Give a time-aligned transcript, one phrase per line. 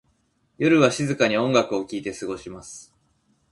[0.57, 2.91] 夜は静かに音楽を聴いて過ごします。